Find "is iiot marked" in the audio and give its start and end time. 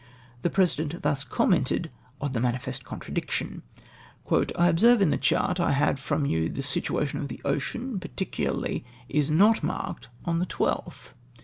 9.07-10.07